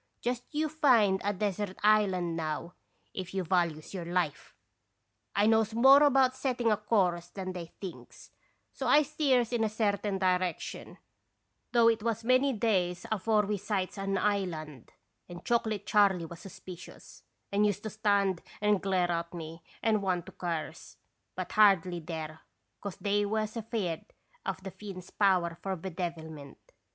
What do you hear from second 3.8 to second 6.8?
your life!'" I knows more about setting a